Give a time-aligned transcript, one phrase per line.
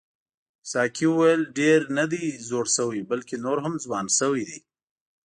[0.71, 4.59] ساقي وویل ډېر نه دی زوړ شوی بلکې نور هم ځوان شوی دی.